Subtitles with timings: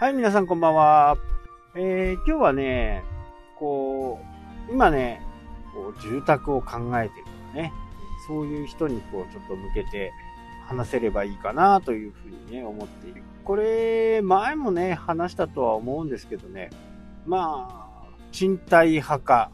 [0.00, 1.18] はい、皆さんこんばんは。
[1.74, 3.02] えー、今日はね、
[3.56, 4.20] こ
[4.68, 5.20] う、今ね、
[5.74, 7.72] こう住宅を考えてるとかね、
[8.28, 10.12] そういう人にこう、ちょっと向けて
[10.68, 13.24] 話せればいいかなというふうにね、思っている。
[13.42, 16.70] これ、前もね、話したとは思うんですけどね、
[17.26, 19.50] まあ、賃貸派か、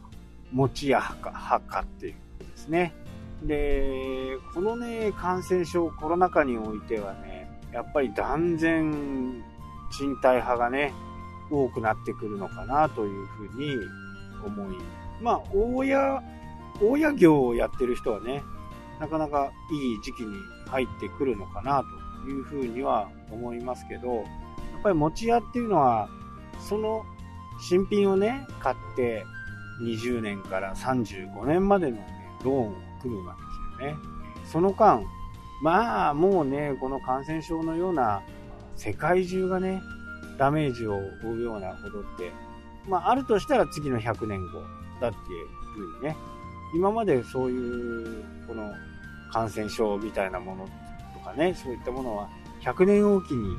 [0.51, 2.93] 持ち家派か、派かっていうことですね。
[3.41, 9.43] で、このね、感染症、コロナ禍においてはね、やっぱり断然、
[9.91, 10.93] 賃貸派がね、
[11.49, 13.75] 多くなってくるのかなというふうに
[14.45, 14.77] 思い、
[15.21, 16.23] まあ、大家、
[16.81, 18.43] 大家業をやってる人はね、
[18.99, 21.83] なかなかいい時期に入ってくるのかな
[22.23, 24.25] というふうには思いますけど、やっ
[24.83, 26.09] ぱり持ち家っていうのは、
[26.59, 27.03] その
[27.59, 29.25] 新品をね、買って
[29.81, 32.07] 20年から35年までの、ね、
[32.43, 33.97] ローンを組むわけですよね。
[34.45, 35.03] その間、
[35.61, 38.21] まあもうね、この感染症のような
[38.75, 39.81] 世界中がね、
[40.37, 42.31] ダメージを負うようなことって、
[42.87, 44.61] まああるとしたら次の100年後
[45.01, 46.15] だっていうふうにね、
[46.73, 48.73] 今までそういうこの
[49.31, 50.69] 感染症みたいなもの
[51.13, 52.29] とかね、そういったものは
[52.61, 53.55] 100年おきに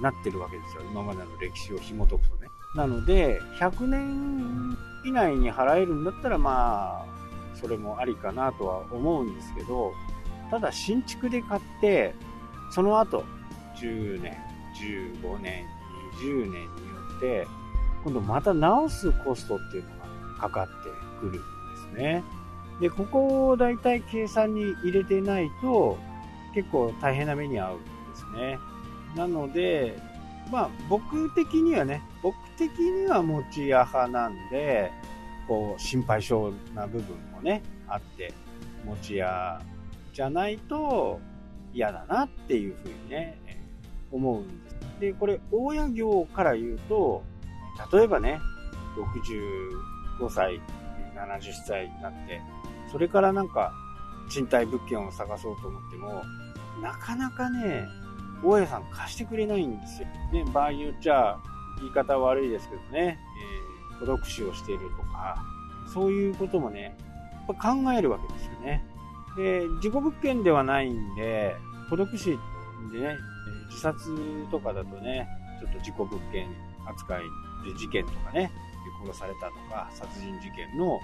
[0.00, 0.82] なってるわけですよ。
[0.90, 2.48] 今までの歴史を紐解くとね。
[2.76, 7.06] なので、100年以内に払えるんだったらまあ、
[7.54, 9.92] それもありかなとは思うんですけど、
[10.50, 12.14] ただ新築で買って、
[12.70, 13.24] その後、
[13.76, 14.36] 10年、
[14.80, 15.66] 15年、
[16.20, 16.66] 20年によ
[17.16, 17.46] って、
[18.04, 19.90] 今度また直すコストっていうの
[20.36, 20.72] がかかって
[21.20, 21.38] くるんで
[21.92, 22.22] すね。
[22.80, 25.98] で、ここを大体計算に入れてないと、
[26.54, 27.86] 結構大変な目に遭うんで
[28.16, 28.58] すね。
[29.16, 29.96] なので、
[30.50, 34.92] まあ僕的にはね、僕的には持ち家派なんで、
[35.48, 38.32] こう心配性な部分もね、あって、
[38.84, 39.60] 持ち家
[40.12, 41.20] じゃないと
[41.72, 43.38] 嫌だなっていうふうにね、
[44.14, 44.76] 思うんです。
[45.00, 47.22] で、これ、大家業から言うと、
[47.92, 48.40] 例えばね、
[48.96, 50.60] 65歳、
[51.14, 52.40] 70歳になって、
[52.90, 53.72] それからなんか、
[54.28, 56.22] 賃貸物件を探そうと思っても、
[56.80, 57.86] なかなかね、
[58.42, 60.08] 大家さん貸してくれないんですよ。
[60.32, 61.38] ね、場合によっちゃ、
[61.78, 63.18] 言い方悪いですけどね、
[63.92, 65.44] えー、孤独死をしているとか、
[65.92, 66.96] そういうこともね、
[67.48, 68.84] やっぱ考えるわけですよね。
[69.36, 71.56] で、事故物件ではないんで、
[71.90, 72.38] 孤独死
[72.92, 73.16] でね、
[73.68, 74.10] 自殺
[74.50, 75.28] とかだとね、
[75.60, 76.48] ちょっと事故物件
[76.86, 77.22] 扱い
[77.64, 78.50] で事件とかね、
[79.04, 80.98] 殺されたとか、殺人事件の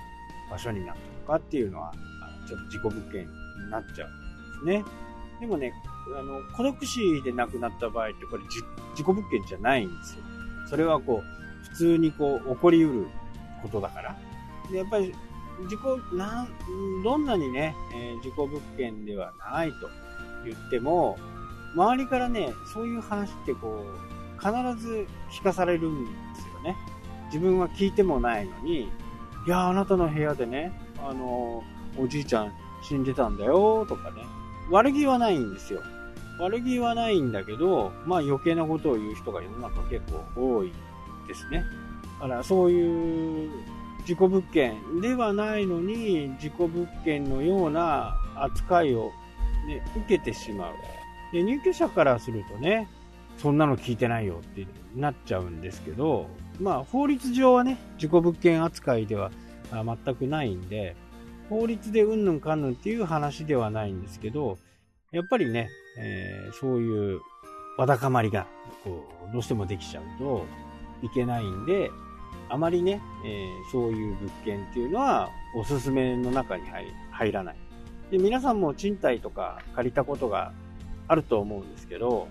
[0.51, 1.93] 場所になったとかっていうのは、
[2.49, 4.85] ちょっと事故物件になっちゃうんですね。
[5.41, 5.73] でもね、
[6.19, 8.43] あの、孤独死で亡くなった場合ってこれ
[8.95, 10.23] 事故物件じゃないんですよ。
[10.69, 13.07] それはこう、普通にこう、起こりうる
[13.63, 14.17] ことだから。
[14.71, 15.15] で、やっぱり、
[15.69, 16.49] 事故、なん、
[17.03, 19.89] どんなにね、えー、事故物件ではないと
[20.45, 21.19] 言っても、
[21.75, 24.11] 周りからね、そういう話ってこう、
[24.41, 26.11] 必ず聞かされるんで
[26.41, 26.77] すよね。
[27.27, 28.89] 自分は聞いてもないのに、い
[29.47, 30.73] や、あなたの部屋でね、
[31.03, 31.63] あの、
[31.99, 34.25] おじいちゃん死んでたんだよ、とかね。
[34.71, 35.81] 悪気はないんですよ。
[36.41, 40.03] 悪気はないんだけど、まあ余計なことを言う人が世の中結
[40.35, 40.73] 構多い
[41.29, 41.65] ですね。
[42.21, 43.51] だからそういう
[44.07, 49.11] 事故物件ではないのに、事故物件のような扱いを、
[49.67, 50.75] ね、受けてしまう。
[51.33, 52.89] で、入居者からするとね、
[53.39, 56.27] そんなの聞いてないよってなっちゃうんですけど、
[56.61, 59.31] まあ法律上はね、事故物件扱いでは
[59.73, 60.97] 全くないんで、
[61.49, 64.59] 法律でうんぬんかんぬんっていう話ではないんですけど、
[65.11, 67.21] やっぱりね、えー、そういう
[67.77, 68.47] わだかまりが、
[68.85, 70.45] こう、どうしてもできちゃうと
[71.03, 71.91] いけないんで、
[72.49, 76.65] あまりね、えー、そういう物件っていうのはおすすめの中に
[77.11, 77.57] 入らない。
[78.11, 80.53] で、皆さんも賃貸とか借りたことが
[81.11, 82.29] あると思うんですけど、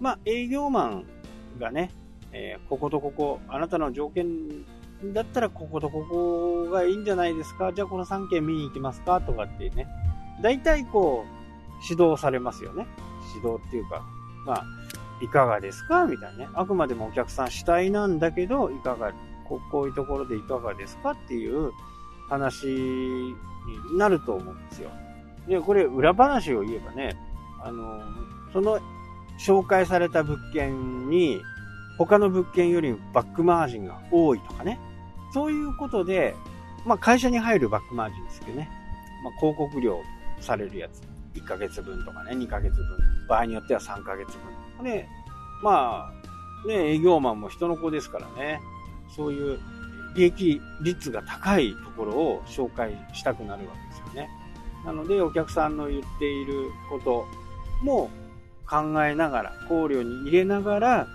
[0.00, 1.04] まあ、営業マン
[1.58, 1.90] がね、
[2.30, 4.26] えー、こことここ、あなたの条件
[5.14, 7.72] だったらこことここがいいんじゃないですか？
[7.72, 9.22] じゃあこの3件見に行きますか？
[9.22, 9.86] とかってね、
[10.42, 12.86] 大体こう、指導されますよね。
[13.34, 14.04] 指導っていうか、
[14.44, 14.64] まあ、
[15.22, 16.04] いかがですか？
[16.04, 16.48] みたいなね。
[16.52, 19.14] あくまでもお客さん主体なんだけど、いかが、
[19.48, 21.12] ここういうところでいかがですか？
[21.12, 21.72] っていう
[22.28, 23.34] 話に
[23.96, 24.90] なると思うんですよ。
[25.48, 27.16] で、これ裏話を言えばね、
[27.62, 28.02] あの、
[28.52, 28.78] その
[29.38, 31.40] 紹介された物件に
[31.96, 34.78] 他の物件よりバックマージンが多いとかね。
[35.32, 36.34] そういうことで、
[36.86, 38.70] まあ会社に入るバックマージンですけどね。
[39.22, 40.02] まあ広告料
[40.40, 41.02] されるやつ。
[41.34, 42.86] 1ヶ月分とかね、2ヶ月分。
[43.28, 44.36] 場合によっては3ヶ月
[44.78, 44.84] 分。
[44.84, 45.06] で、
[45.62, 46.10] ま
[46.64, 48.60] あ、ね、営業マンも人の子ですからね。
[49.14, 49.58] そういう
[50.14, 54.30] 利益率が高いところを紹介したくなるわけですよね。
[54.84, 57.26] なので、お客さんの言っていること
[57.82, 58.10] も
[58.68, 61.08] 考えながら、考慮に入れながら、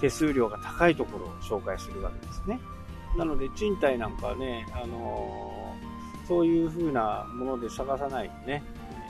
[0.00, 2.60] 手数料が高いところを紹介するわけですね。
[3.16, 8.62] なので、賃貸なんかはね、あのー、そういう風なもので探さないとね、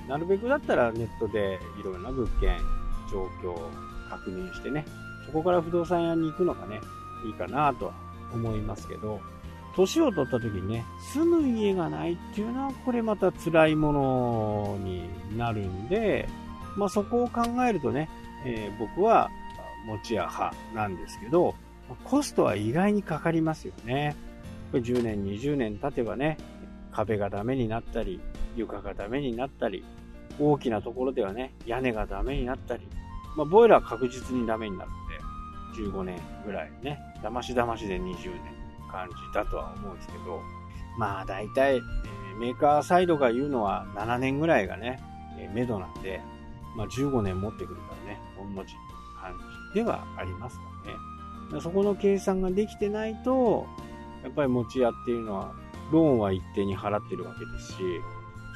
[0.09, 2.59] なるべくだったらネットでいろいろな物件、
[3.11, 3.71] 状況を
[4.09, 4.85] 確認してね、
[5.25, 6.81] そこから不動産屋に行くのがね、
[7.27, 7.93] いいかなとは
[8.33, 9.21] 思いますけど、
[9.75, 16.29] 年を取った時にね、住む家がないっていうのは、これまた辛いものになるんで、
[16.77, 18.09] まあそこを考えるとね、
[18.45, 19.31] えー、僕は
[19.87, 21.55] 持ち家派なんですけど、
[22.05, 24.17] コストは意外にかかりますよね。
[24.73, 26.37] 10年、20年経てばね、
[26.93, 28.21] 壁がダメになったり、
[28.57, 29.85] 床がダメになったり、
[30.39, 32.89] 大きなところではね、屋根がダメになったり、
[33.37, 38.17] まあ、ボイラー確実にダメになるんで、15年ぐらいね、だましだましで20年
[38.91, 40.41] 感じだとは思うんですけど、
[40.99, 45.01] まあ大体、えー、メーカーサイドが言うのは7年ぐらいがね、
[45.39, 46.21] えー、目処なんで、
[46.77, 48.21] まあ15年持ってくるからね、
[48.55, 48.75] 同じ
[49.21, 49.35] 感
[49.73, 51.61] じではありますからね。
[51.61, 53.67] そこの計算ができてないと、
[54.23, 55.55] やっぱり持ち家っていうのは、
[55.93, 57.79] ローンは一定に払ってるわけですし、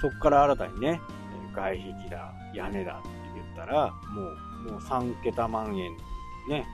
[0.00, 1.00] そこから新たにね、
[1.54, 4.22] 外壁だ、屋根だって言ったら、も
[4.68, 5.96] う、もう3桁万円、
[6.48, 6.66] ね、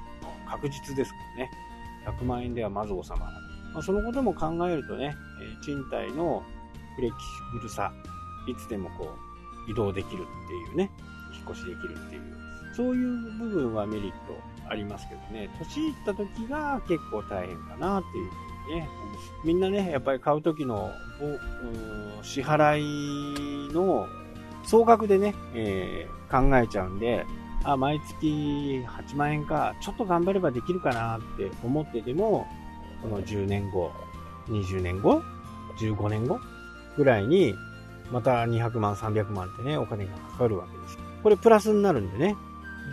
[0.49, 1.51] 確実ですからね。
[2.21, 3.43] 100万円ではまず収まらない。
[3.75, 5.15] まあ、そのことも考えるとね、
[5.63, 6.43] 賃貸の
[6.95, 7.19] フレキシ
[7.53, 7.93] ブルさ、
[8.49, 9.11] いつでもこ
[9.69, 10.91] う、移動できるっていうね、
[11.49, 12.23] 越しできるっていう、
[12.75, 14.39] そういう部分はメリット
[14.69, 18.89] ありますけどね、年いった時が結構大変かなっていうふうにね、
[19.45, 20.91] みんなね、やっぱり買う時の
[22.23, 22.79] 支払
[23.71, 24.07] いの
[24.65, 27.25] 総額でね、えー、考えちゃうんで、
[27.65, 32.47] あ、毎月8万円か、ちょっと頑張ればできるかなって思ってても、
[33.03, 33.93] この10年後、
[34.49, 35.23] 20年後、
[35.79, 36.41] 15年後
[36.97, 37.55] ぐらいに、
[38.11, 41.06] また200万、300万ってね、お金がかかるわけです。
[41.27, 42.37] これプラスになるんでね、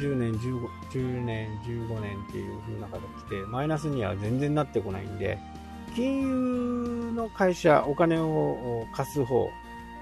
[0.02, 3.00] 10年、15, 10年、15年っていう風な形
[3.30, 5.38] で、マイナスには全然なってこないんで、
[5.96, 9.50] 金融の会社、お金を貸す方、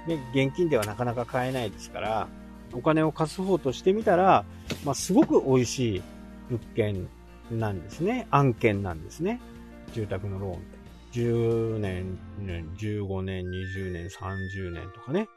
[0.07, 2.29] ね、現金ではなかなか買えないですから、
[2.71, 4.45] お金を貸す方としてみたら、
[4.85, 6.01] まあ、すごく美味しい
[6.49, 7.09] 物件
[7.51, 8.27] なんですね。
[8.31, 9.41] 案件なんですね。
[9.91, 11.19] 住宅のローンって。
[11.19, 12.17] 10年、
[12.77, 15.27] 15年、20年、30年とかね。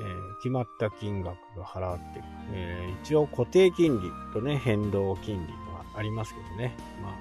[0.00, 6.74] えー、決まった金額が払ってる、えー、一応固定金利とね、変動金利はありますけどね。
[7.02, 7.12] まあ、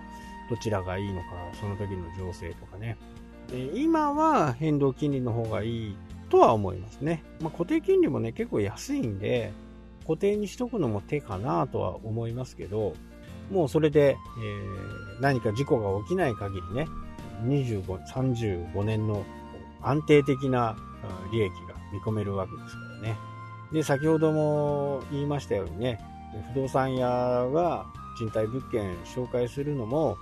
[0.49, 1.27] どちらがいいのか、
[1.59, 2.97] その時の情勢とかね。
[3.49, 5.95] で今は変動金利の方がいい
[6.29, 7.23] とは思いますね。
[7.41, 9.51] まあ、固定金利もね、結構安いんで、
[10.07, 12.93] 固定にしとくのも手かなとは思いますけど、
[13.51, 16.87] もうそれで、えー、何か事故が起きない限りね、
[17.43, 19.23] 25、35年の
[19.83, 20.75] 安定的な
[21.31, 23.17] 利益が見込めるわけですからね。
[23.71, 25.99] で、先ほども言いましたようにね、
[26.53, 27.07] 不動産屋
[27.53, 27.85] が
[28.17, 30.17] 賃貸物件紹介するのも、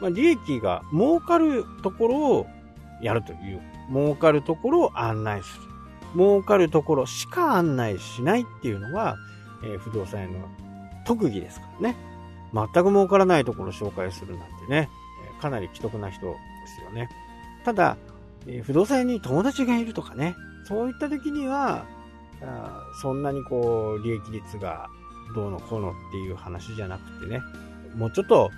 [0.00, 2.46] まあ、利益が儲かるところを
[3.02, 3.60] やるという、
[3.92, 5.62] 儲かるところを案内する。
[6.14, 9.16] 儲かるところしか案内しないっていうのが、
[9.62, 10.48] えー、不動産屋の
[11.04, 11.96] 特技ですからね。
[12.52, 14.88] 全く儲からないところを紹介するなんてね、
[15.40, 16.36] かなり既得な人で
[16.66, 17.08] すよね。
[17.64, 17.96] ただ、
[18.46, 21.84] え、不動産屋に友達がいるとかね、そういった時には、
[22.42, 24.88] あそんなにこう、利益率が
[25.34, 27.40] どうのこうのっていう話じゃなくてね、
[27.94, 28.50] もうちょっと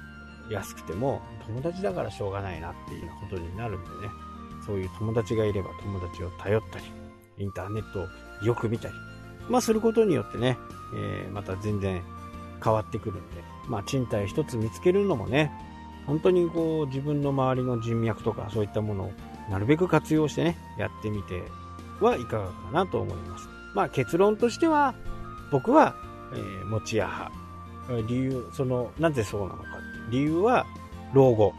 [0.51, 4.13] 安くても友達だからしょうがないなっていうようなことになるんでね、
[4.67, 6.85] そういう友達がいれば友達を頼ったり、
[7.39, 8.95] インターネットをよく見たり、
[9.49, 10.57] まあすることによってね、
[10.95, 12.03] えー、また全然
[12.63, 15.51] 変わってくるんで、まあ賃貸一つ見つけるのもね、
[16.07, 19.13] 本当にこう自分の周りの人脈とかそういったものを
[19.51, 21.43] なるべく活用してね、やってみて
[22.01, 23.49] はいかがかなと思います。
[23.75, 24.95] まあ結論としては、
[25.51, 25.95] 僕は、
[26.35, 27.33] えー、持ち家派。
[28.07, 29.65] 理由、その、なぜそうなのか。
[30.11, 30.67] 理由は、
[31.13, 31.53] 老後、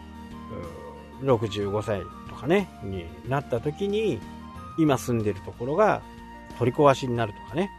[1.22, 4.20] 65歳とかね、になった時に、
[4.78, 6.02] 今住んでるところが
[6.58, 7.70] 取り壊しになるとかね、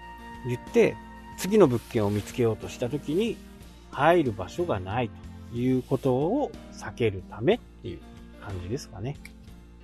[0.46, 0.96] 言って、
[1.36, 3.36] 次の物件を見つけようとした時に、
[3.90, 5.10] 入る場所がない
[5.52, 7.98] ということを避けるためっていう
[8.44, 9.16] 感じですかね。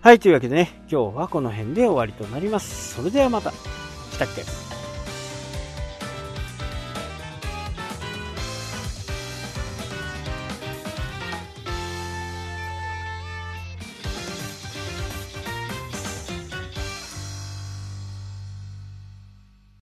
[0.02, 2.94] はい、というわけでね、今日はこの辺で終わりとなります。
[2.94, 3.50] それではまた。
[3.50, 4.44] したっけ？